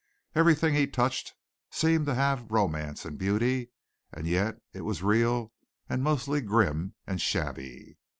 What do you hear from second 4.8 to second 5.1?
was